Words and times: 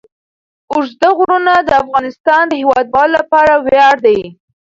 اوږده 0.73 1.09
غرونه 1.17 1.53
د 1.67 1.69
افغانستان 1.83 2.43
د 2.47 2.53
هیوادوالو 2.61 3.13
لپاره 3.19 3.53
ویاړ 3.65 3.95
دی. 4.05 4.19